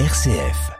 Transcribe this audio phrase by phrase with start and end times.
[0.00, 0.72] RCF.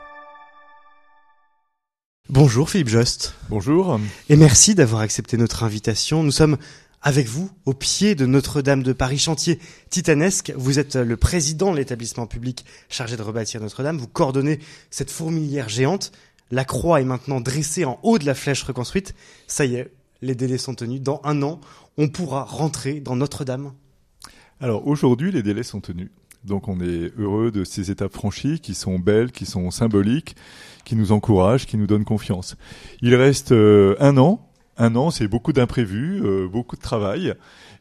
[2.29, 3.37] Bonjour Philippe Jost.
[3.49, 4.01] Bonjour.
[4.29, 6.25] Et merci d'avoir accepté notre invitation.
[6.25, 6.57] Nous sommes
[7.01, 10.53] avec vous au pied de Notre-Dame de Paris, chantier titanesque.
[10.57, 13.99] Vous êtes le président de l'établissement public chargé de rebâtir Notre-Dame.
[13.99, 14.59] Vous coordonnez
[14.91, 16.11] cette fourmilière géante.
[16.51, 19.15] La croix est maintenant dressée en haut de la flèche reconstruite.
[19.47, 19.93] Ça y est,
[20.23, 21.01] les délais sont tenus.
[21.01, 21.61] Dans un an,
[21.99, 23.75] on pourra rentrer dans Notre-Dame.
[24.61, 26.11] Alors aujourd'hui, les délais sont tenus.
[26.45, 30.37] Donc on est heureux de ces étapes franchies qui sont belles, qui sont symboliques,
[30.85, 32.57] qui nous encouragent, qui nous donnent confiance.
[33.01, 34.47] Il reste euh, un an.
[34.77, 37.35] Un an, c'est beaucoup d'imprévus, euh, beaucoup de travail.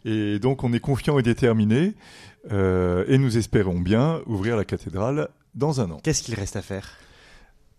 [0.06, 1.96] Et donc on est confiant et déterminé.
[2.52, 6.00] Euh, et nous espérons bien ouvrir la cathédrale dans un an.
[6.04, 6.90] Qu'est-ce qu'il reste à faire?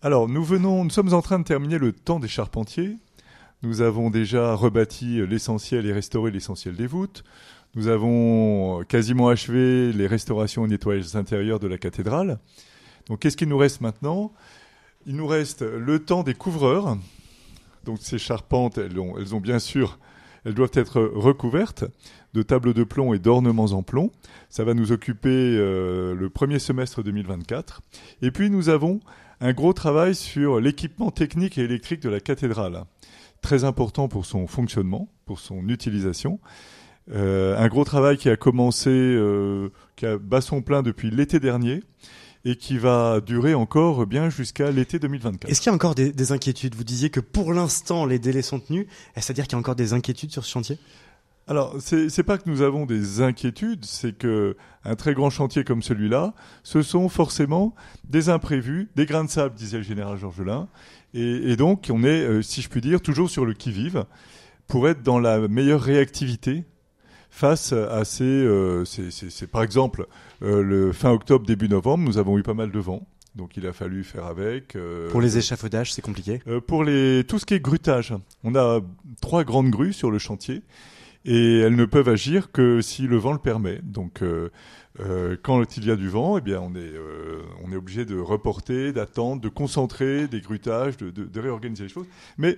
[0.01, 2.97] Alors nous venons, nous sommes en train de terminer le temps des charpentiers.
[3.63, 7.23] Nous avons déjà rebâti l'essentiel et restauré l'essentiel des voûtes.
[7.75, 12.39] Nous avons quasiment achevé les restaurations et nettoyages intérieurs de la cathédrale.
[13.07, 14.31] Donc qu'est-ce qu'il nous reste maintenant?
[15.05, 16.97] Il nous reste le temps des couvreurs.
[17.83, 19.99] Donc ces charpentes, elles ont, elles ont bien sûr,
[20.45, 21.83] elles doivent être recouvertes
[22.33, 24.09] de tables de plomb et d'ornements en plomb.
[24.49, 27.81] Ça va nous occuper euh, le premier semestre 2024.
[28.21, 29.01] Et puis nous avons
[29.41, 32.85] un gros travail sur l'équipement technique et électrique de la cathédrale.
[33.41, 36.39] Très important pour son fonctionnement, pour son utilisation.
[37.11, 41.39] Euh, un gros travail qui a commencé, euh, qui a bas son plein depuis l'été
[41.39, 41.83] dernier
[42.45, 45.49] et qui va durer encore bien jusqu'à l'été 2024.
[45.49, 46.75] Est-ce qu'il y a encore des, des inquiétudes?
[46.75, 48.87] Vous disiez que pour l'instant les délais sont tenus.
[49.15, 50.79] Est-ce à dire qu'il y a encore des inquiétudes sur ce chantier?
[51.47, 55.83] Alors, c'est pas que nous avons des inquiétudes, c'est que un très grand chantier comme
[55.83, 57.75] celui-là, ce sont forcément
[58.09, 60.67] des imprévus, des grains de sable, disait le général Georgelin,
[61.13, 64.05] et, et donc on est, euh, si je puis dire, toujours sur le qui-vive
[64.65, 66.63] pour être dans la meilleure réactivité
[67.35, 70.07] face à ces, euh, c'est, c'est, c'est par exemple
[70.41, 73.05] euh, le fin octobre début novembre, nous avons eu pas mal de vent.
[73.35, 74.77] Donc il a fallu faire avec.
[74.77, 76.41] euh, Pour les échafaudages, c'est compliqué.
[76.47, 78.13] euh, pour les, tout ce qui est grutage,
[78.45, 78.79] on a
[79.21, 80.61] trois grandes grues sur le chantier
[81.25, 83.81] et elles ne peuvent agir que si le vent le permet.
[83.83, 84.49] Donc, euh,
[85.01, 88.05] euh, quand il y a du vent, eh bien, on est, euh, on est obligé
[88.05, 92.07] de reporter, d'attendre, de concentrer des grutages, de, de, de réorganiser les choses.
[92.37, 92.57] Mais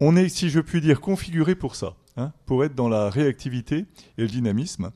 [0.00, 3.86] on est, si je puis dire, configuré pour ça, hein, pour être dans la réactivité
[4.18, 4.90] et le dynamisme.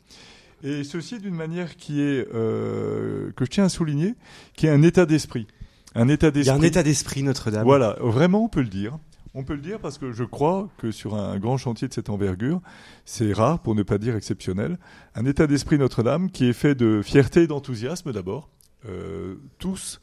[0.62, 4.15] Et ceci d'une manière qui est euh, que je tiens à souligner,
[4.55, 5.47] qui est un état d'esprit.
[5.94, 6.50] Un état Il y d'esprit.
[6.50, 7.65] a un état d'esprit Notre-Dame.
[7.65, 8.99] Voilà, vraiment, on peut le dire.
[9.34, 12.11] On peut le dire parce que je crois que sur un grand chantier de cette
[12.11, 12.61] envergure,
[13.06, 14.78] c'est rare, pour ne pas dire exceptionnel,
[15.15, 18.50] un état d'esprit Notre-Dame qui est fait de fierté et d'enthousiasme d'abord.
[18.88, 20.00] Euh, tous,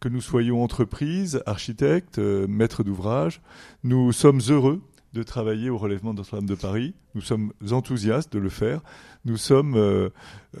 [0.00, 3.40] que nous soyons entreprises, architectes, euh, maîtres d'ouvrage,
[3.84, 6.94] nous sommes heureux de travailler au relèvement de Notre-Dame de Paris.
[7.14, 8.80] Nous sommes enthousiastes de le faire.
[9.24, 10.10] Nous sommes euh,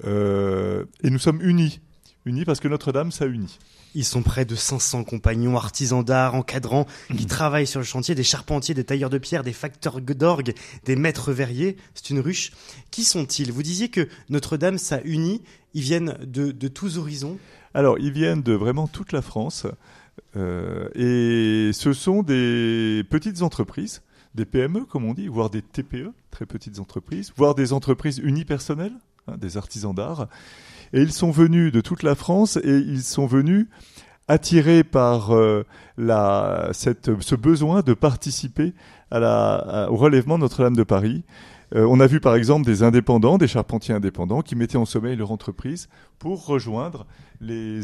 [0.04, 1.80] euh, et nous sommes unis,
[2.24, 3.58] unis parce que Notre-Dame, ça unit.
[3.94, 6.86] Ils sont près de 500 compagnons, artisans d'art, encadrants,
[7.16, 10.52] qui travaillent sur le chantier, des charpentiers, des tailleurs de pierre, des facteurs d'orgue,
[10.84, 11.78] des maîtres verriers.
[11.94, 12.52] C'est une ruche.
[12.90, 13.50] Qui sont-ils?
[13.52, 15.40] Vous disiez que Notre-Dame, ça unit.
[15.72, 17.38] Ils viennent de, de tous horizons.
[17.72, 19.66] Alors, ils viennent de vraiment toute la France.
[20.36, 24.02] euh, et ce sont des petites entreprises,
[24.36, 28.96] des PME, comme on dit, voire des TPE, très petites entreprises, voire des entreprises unipersonnelles,
[29.26, 30.28] hein, des artisans d'art.
[30.92, 33.66] Et ils sont venus de toute la France et ils sont venus
[34.28, 35.64] attirés par euh,
[35.98, 38.74] ce besoin de participer
[39.10, 41.24] au relèvement de Notre-Dame de Paris.
[41.74, 45.16] Euh, on a vu par exemple des indépendants, des charpentiers indépendants, qui mettaient en sommeil
[45.16, 47.06] leur entreprise pour rejoindre
[47.40, 47.80] les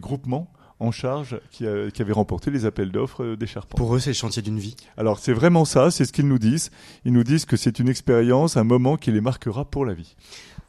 [0.00, 0.48] groupements
[0.80, 3.76] en charge qui, a- qui avaient remporté les appels d'offres euh, des charpents.
[3.76, 4.76] Pour eux, c'est le chantier d'une vie.
[4.96, 6.70] Alors c'est vraiment ça, c'est ce qu'ils nous disent.
[7.04, 10.14] Ils nous disent que c'est une expérience, un moment qui les marquera pour la vie.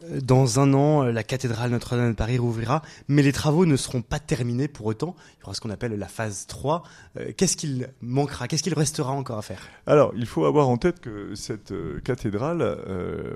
[0.07, 4.01] Dans un an, euh, la cathédrale Notre-Dame de Paris rouvrira, mais les travaux ne seront
[4.01, 5.13] pas terminés pour autant.
[5.35, 6.83] Il y aura ce qu'on appelle la phase 3.
[7.17, 8.47] Euh, Qu'est-ce qu'il manquera?
[8.47, 9.61] Qu'est-ce qu'il restera encore à faire?
[9.87, 12.77] Alors, il faut avoir en tête que cette euh, cathédrale,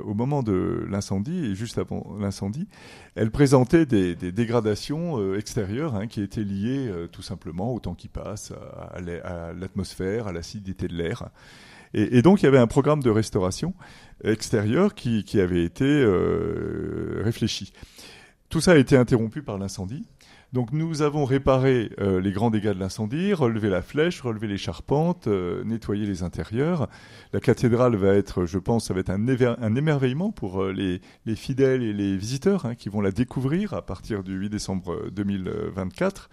[0.06, 2.68] au moment de l'incendie et juste avant l'incendie,
[3.16, 8.54] elle présentait des, dégradations extérieures hein, qui étaient liées tout simplement au temps qui passe,
[8.94, 9.02] à
[9.54, 11.30] l'atmosphère, à l'acidité de l'air.
[11.94, 13.74] Et, donc, il y avait un programme de restauration
[14.24, 17.74] extérieure qui, avait été euh, réfléchi.
[18.50, 20.06] Tout ça a été interrompu par l'incendie.
[20.54, 24.60] Donc nous avons réparé euh, les grands dégâts de l'incendie, relevé la flèche, relevé les
[24.60, 26.88] charpentes, euh, nettoyé les intérieurs.
[27.34, 31.82] La cathédrale va être, je pense, ça va être un, émerveillement pour les, les fidèles
[31.82, 36.30] et les visiteurs hein, qui vont la découvrir à partir du 8 décembre 2024.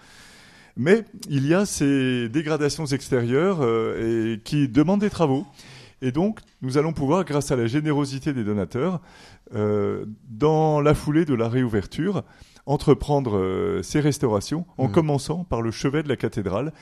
[0.77, 5.47] Mais il y a ces dégradations extérieures euh, et qui demandent des travaux.
[6.03, 9.01] Et donc, nous allons pouvoir, grâce à la générosité des donateurs,
[9.55, 12.23] euh, dans la foulée de la réouverture,
[12.65, 14.93] entreprendre ces restaurations en Mmh.
[14.93, 16.73] commençant par le chevet de la cathédrale,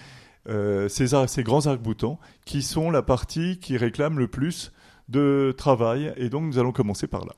[0.48, 4.72] euh, ces, ar- ces grands arcs-boutants qui sont la partie qui réclame le plus
[5.08, 7.32] de travail et donc nous allons commencer par là.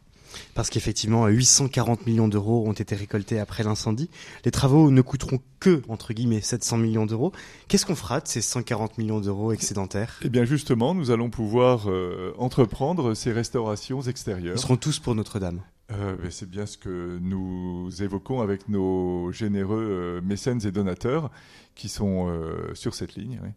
[0.54, 4.10] Parce qu'effectivement, 840 millions d'euros ont été récoltés après l'incendie.
[4.44, 7.32] Les travaux ne coûteront que, entre guillemets, 700 millions d'euros.
[7.68, 10.18] Qu'est-ce qu'on fera de ces 140 millions d'euros excédentaires?
[10.22, 14.56] Eh bien justement, nous allons pouvoir euh, entreprendre ces restaurations extérieures.
[14.56, 15.60] Ils seront tous pour Notre-Dame.
[15.92, 21.30] Euh, c'est bien ce que nous évoquons avec nos généreux euh, mécènes et donateurs
[21.74, 22.28] qui sont
[22.74, 23.40] sur cette ligne.
[23.42, 23.50] oui.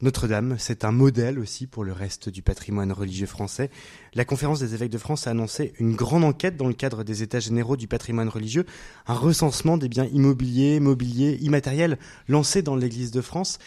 [0.00, 3.68] Notre-Dame, c'est un modèle aussi pour le reste du patrimoine religieux français.
[4.14, 7.24] La conférence des évêques de France a annoncé une grande enquête dans le cadre des
[7.24, 8.64] états généraux du patrimoine religieux,
[9.08, 11.98] un recensement des biens immobiliers, mobiliers, immatériels
[12.28, 13.58] lancé dans l'église de France.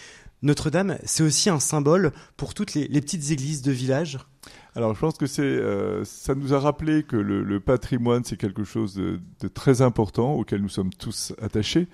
[0.42, 4.18] Notre-Dame, c'est aussi un symbole pour toutes les, petites églises de village.
[4.74, 8.64] Alors, je pense que c'est, euh, ça nous a rappelé que le, patrimoine, c'est quelque
[8.64, 11.90] chose de, de très important auquel nous sommes tous attachés.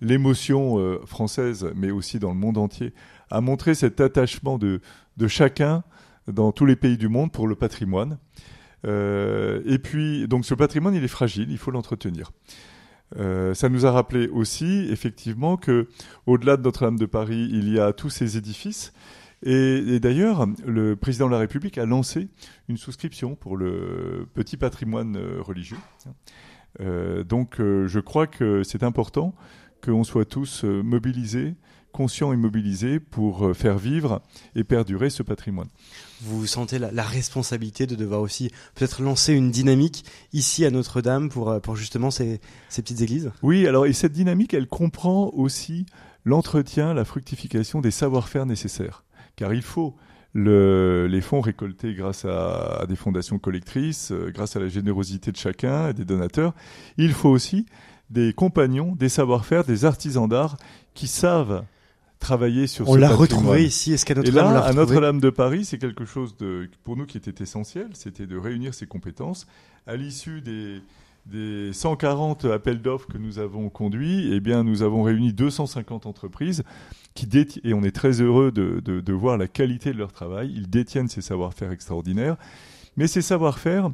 [0.00, 2.92] L'émotion euh, française, mais aussi dans le monde entier,
[3.30, 4.80] a montré cet attachement de,
[5.26, 5.82] chacun
[6.26, 8.18] dans tous les pays du monde pour le patrimoine.
[8.86, 12.30] Euh, et puis, donc, ce patrimoine, il est fragile, il faut l'entretenir.
[13.16, 15.88] Euh, ça nous a rappelé aussi, effectivement, que
[16.26, 18.92] au-delà de Notre-Dame de Paris, il y a tous ces édifices.
[19.42, 22.28] Et, d'ailleurs, le président de la République a lancé
[22.68, 25.78] une souscription pour le petit patrimoine euh, religieux.
[27.24, 29.34] Donc, je crois que c'est important
[29.82, 31.56] qu'on soit tous mobilisés,
[31.92, 34.22] conscients et mobilisés pour euh, faire vivre
[34.54, 35.68] et perdurer ce patrimoine.
[36.22, 41.28] Vous sentez la, la responsabilité de devoir aussi peut-être lancer une dynamique ici à Notre-Dame
[41.28, 43.30] pour, euh, pour justement ces, ces petites églises?
[43.42, 45.86] Oui, alors et cette dynamique, elle comprend aussi
[46.24, 49.04] l'entretien, la fructification des savoir-faire nécessaires.
[49.36, 49.96] Car il faut
[50.34, 55.32] le- les fonds récoltés grâce à, à des fondations collectrices, euh, grâce à la générosité
[55.32, 56.54] de chacun et des donateurs,
[56.96, 57.66] il faut aussi
[58.10, 60.56] des compagnons, des savoir-faire, des artisans d'art
[60.94, 61.64] qui savent
[62.66, 63.92] sur On l'a retrouvé ici.
[63.92, 67.16] Est-ce qu'à Et Notre-Dame, à Notre-Dame de Paris, c'est quelque chose de, pour nous qui
[67.18, 69.46] était essentiel, c'était de réunir ces compétences.
[69.86, 70.80] À l'issue des,
[71.26, 76.64] des 140 appels d'offres que nous avons conduits, eh bien, nous avons réuni 250 entreprises
[77.14, 80.12] qui déti- et on est très heureux de, de- de voir la qualité de leur
[80.12, 80.52] travail.
[80.54, 82.36] Ils détiennent ces savoir-faire extraordinaires.
[82.96, 83.90] Mais ces savoir-faire,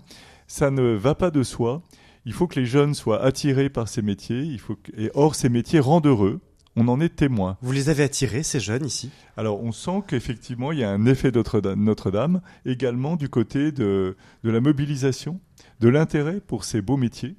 [0.49, 1.83] ça ne va pas de soi.
[2.27, 4.41] Il faut que les jeunes soient attirés par ces métiers.
[4.43, 6.41] Il faut que- et or, ces métiers rendent heureux.
[6.77, 7.57] On en est témoin.
[7.63, 9.11] Vous les avez attirés, ces jeunes ici?
[9.37, 14.51] Alors, on sent qu'effectivement, il y a un effet Notre-Dame, également du côté de, de
[14.51, 15.41] la mobilisation,
[15.81, 17.37] de l'intérêt pour ces beaux métiers.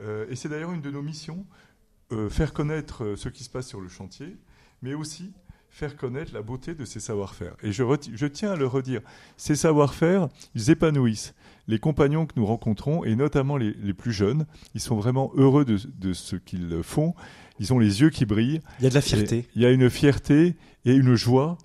[0.00, 1.46] Euh, et c'est d'ailleurs une de nos missions,
[2.12, 4.36] euh, faire connaître euh, ce qui se passe sur le chantier,
[4.82, 5.32] mais aussi
[5.70, 7.54] faire connaître la beauté de ces savoir-faire.
[7.62, 7.84] Et je,
[8.14, 9.00] je tiens à le redire,
[9.36, 11.34] ces savoir-faire, ils épanouissent.
[11.68, 15.64] Les compagnons que nous rencontrons, et notamment les, les plus jeunes, ils sont vraiment heureux
[15.64, 17.14] de, de ce qu'ils font.
[17.58, 18.60] Ils ont les yeux qui brillent.
[18.78, 19.46] Il y a de la fierté.
[19.56, 20.54] Il y a une fierté
[20.84, 21.58] et une joie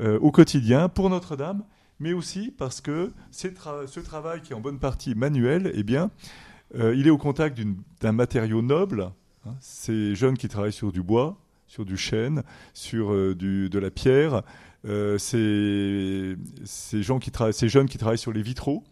[0.00, 1.64] euh, au quotidien pour Notre-Dame,
[1.98, 6.10] mais aussi parce que tra- ce travail qui est en bonne partie manuel, eh bien,
[6.74, 7.58] euh, il est au contact
[8.02, 9.10] d'un matériau noble.
[9.46, 9.54] hein.
[9.60, 12.42] Ces jeunes qui travaillent sur du bois, sur du chêne,
[12.74, 14.42] sur euh, du, de la pierre,
[14.84, 18.84] euh, ces, ces, gens qui tra- ces jeunes qui travaillent sur les vitraux,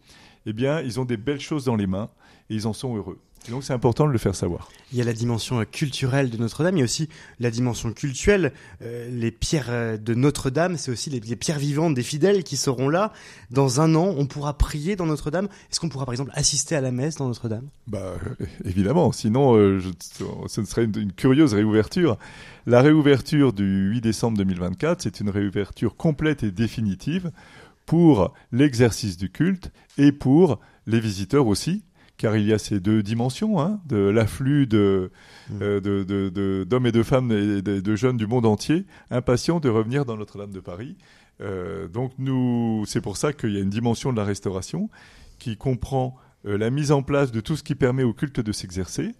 [0.47, 2.09] eh bien, ils ont des belles choses dans les mains
[2.49, 3.19] et ils en sont heureux.
[3.47, 4.67] Et donc, c'est important de le faire savoir.
[4.91, 7.07] Il y a la dimension euh, culturelle de Notre-Dame, il y a aussi
[7.39, 8.51] la dimension cultuelle.
[8.81, 12.57] Euh, les pierres euh, de Notre-Dame, c'est aussi les, les pierres vivantes des fidèles qui
[12.57, 13.13] seront là.
[13.49, 15.47] Dans un an, on pourra prier dans Notre-Dame.
[15.71, 17.67] Est-ce qu'on pourra par exemple assister à la messe dans Notre-Dame?
[17.85, 19.91] Bah, euh, évidemment, sinon euh, je-
[20.47, 22.17] ce serait une, une curieuse réouverture.
[22.65, 27.31] La réouverture du 8 décembre 2024, c'est une réouverture complète et définitive
[27.87, 31.83] pour l'exercice du culte et pour les visiteurs aussi,
[32.17, 35.09] car il y a ces deux dimensions, hein, de l'afflux de,
[35.49, 35.53] Mm.
[35.61, 39.59] euh, de- de- de- d'hommes et de femmes et de, jeunes du monde entier, impatients
[39.59, 40.97] de revenir dans Notre-Dame de Paris.
[41.41, 44.89] Euh, donc nous, c'est pour ça qu'il y a une dimension de la restauration
[45.39, 46.15] qui comprend
[46.45, 49.13] euh, la mise en place de tout ce qui permet au culte de s'exercer,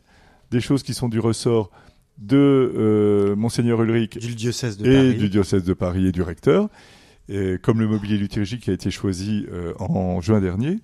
[0.51, 1.71] des choses qui sont du ressort
[2.17, 5.15] de Monseigneur Ulrich Du diocèse de et Paris.
[5.15, 6.69] du diocèse de Paris et du recteur,
[7.29, 10.79] et comme le mobilier liturgique qui a été choisi euh, en juin dernier.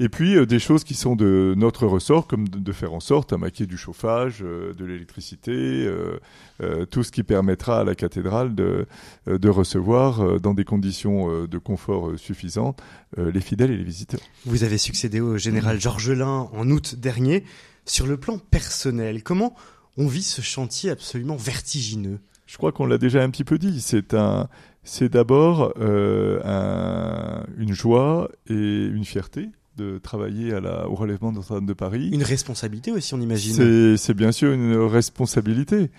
[0.00, 3.00] Et puis euh, des choses qui sont de notre ressort, comme de, de faire en
[3.00, 7.94] sorte à maquiller du chauffage, euh, de l'électricité, euh, tout ce qui permettra à la
[7.94, 8.86] cathédrale de,
[9.26, 12.80] de recevoir dans des conditions de confort suffisantes
[13.16, 14.20] les fidèles et les visiteurs.
[14.44, 17.44] Vous avez succédé au général Georges Lin en août dernier.
[17.86, 19.54] Sur le plan personnel, comment
[19.96, 22.18] on vit ce chantier absolument vertigineux?
[22.46, 23.80] Je crois qu'on l'a déjà un petit peu dit.
[23.80, 24.48] C'est un,
[24.88, 31.30] c'est d'abord euh, un- une joie et une fierté de travailler à la, au relèvement
[31.30, 32.08] de Notre-Dame de Paris.
[32.12, 33.96] Une responsabilité aussi, on imagine.
[33.96, 35.90] C'est bien sûr une responsabilité,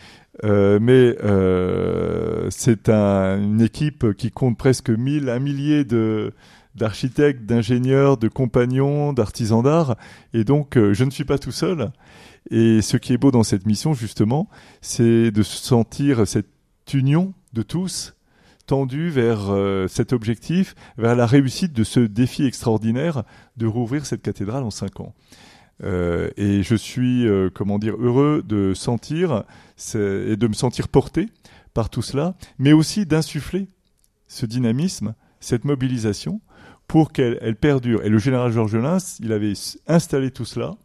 [0.43, 6.34] euh, mais euh, c'est un, une équipe qui compte presque mille, un millier de
[6.75, 9.96] d'architectes, d'ingénieurs, de compagnons, d'artisans d'art,
[10.34, 11.91] et donc euh, je ne suis pas tout seul.
[12.51, 14.50] Et ce qui est beau dans cette mission, justement,
[14.81, 16.48] c'est de sentir cette
[16.93, 18.13] union de tous
[18.70, 23.24] tendu vers euh, cet objectif, vers la réussite de ce défi extraordinaire
[23.58, 25.16] de rouvrir cette cathédrale en cinq ans.
[25.84, 29.44] Euh, et je suis, euh, comment dire, heureux de sentir
[29.96, 31.30] et de me sentir porté
[31.74, 33.70] par tout cela, mais aussi d'insuffler
[34.28, 36.40] ce dynamisme, cette mobilisation,
[36.88, 38.04] pour qu'elle perdure.
[38.04, 39.54] Et le général Georges Lins, il avait
[39.88, 40.76] installé tout cela.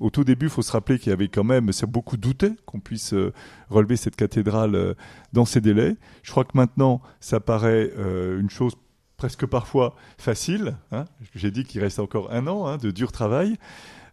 [0.00, 2.80] Au tout début, il faut se rappeler qu'il y avait quand même, beaucoup douté qu'on
[2.80, 3.32] puisse euh,
[3.70, 4.94] relever cette cathédrale euh,
[5.32, 5.96] dans ces délais.
[6.22, 8.74] Je crois que maintenant, ça paraît euh, une chose
[9.16, 10.76] presque parfois facile.
[10.92, 11.06] Hein.
[11.34, 13.56] J'ai dit qu'il reste encore un an hein, de dur travail.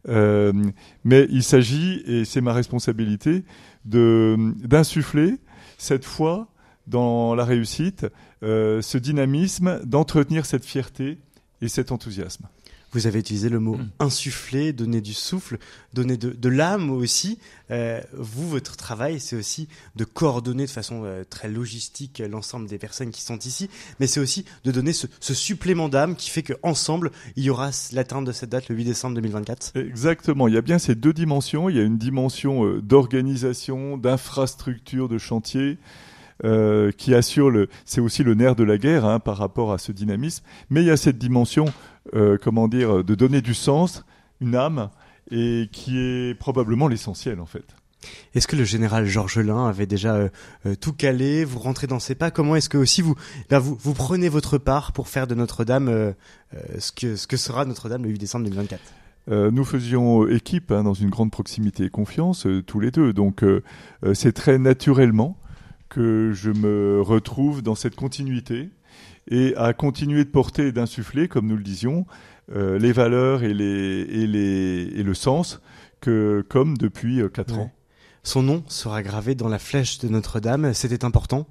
[0.08, 3.44] mais il s'agit, et c'est ma responsabilité,
[3.86, 5.40] d'insuffler
[5.78, 6.48] cette foi
[6.88, 8.06] dans la réussite,
[8.42, 11.20] ce dynamisme, d'entretenir cette fierté
[11.62, 12.48] et cet enthousiasme.
[12.94, 13.90] Vous avez utilisé le mot mm.
[14.00, 15.58] insuffler, donner du souffle,
[15.94, 17.40] donner de, l'âme aussi.
[17.72, 22.78] Euh, vous, votre travail, c'est aussi de coordonner de façon euh, très logistique l'ensemble des
[22.78, 23.70] personnes qui sont ici,
[24.00, 28.26] mais c'est aussi de donner ce, supplément d'âme qui fait qu'ensemble, il y aura l'atteinte
[28.26, 29.72] de cette date le 8 décembre 2024.
[29.76, 30.48] Exactement.
[30.48, 31.70] Il y a bien ces deux dimensions.
[31.70, 35.78] Il y a une dimension euh, d'organisation, d'infrastructure, de chantier.
[36.98, 39.94] qui assure le, c'est aussi le nerf de la guerre hein, par rapport à ce
[39.94, 41.66] dynamisme, mais il y a cette dimension
[42.14, 44.04] euh, comment dire, de donner du sens,
[44.42, 44.90] une âme,
[45.32, 47.64] et qui est probablement l'essentiel en fait.
[48.36, 50.30] Est-ce que le général Georges Lin avait déjà euh,
[50.66, 52.30] euh, tout calé Vous rentrez dans ses pas?
[52.30, 53.16] Comment est-ce que aussi vous,
[53.50, 56.14] ben vous, vous prenez votre part pour faire de Notre-Dame
[56.78, 58.82] ce, que, ce que sera Notre-Dame le 8 décembre 2024
[59.26, 63.14] nous faisions équipe hein, dans une grande proximité et confiance tous les deux.
[63.14, 63.42] Donc
[64.14, 65.38] c'est très naturellement
[65.88, 68.70] que je me retrouve dans cette continuité
[69.28, 72.06] et à continuer de porter et d'insuffler, comme nous le disions,
[72.54, 75.62] euh, les valeurs et, les, et, les, et le sens
[76.02, 77.72] que comme depuis euh, quatre ans.
[78.24, 80.74] Son nom sera gravé dans la flèche de Notre-Dame.
[80.74, 81.48] C'était important?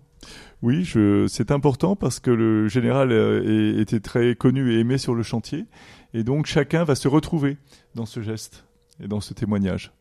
[0.62, 0.88] Oui,
[1.28, 5.66] c'est important parce que le général euh, était très connu et aimé sur le chantier.
[6.14, 7.56] Et donc chacun va se retrouver
[7.94, 8.64] dans ce geste
[9.02, 9.92] et dans ce témoignage.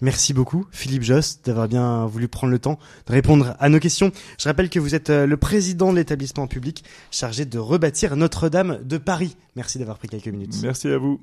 [0.00, 4.10] Merci beaucoup, Philippe Jost, d'avoir bien voulu prendre le temps de répondre à nos questions.
[4.38, 6.82] Je rappelle que vous êtes euh, le président de l'établissement public
[7.12, 9.36] chargé de rebâtir Notre-Dame de Paris.
[9.54, 10.56] Merci d'avoir pris quelques minutes.
[10.62, 11.20] Merci à vous.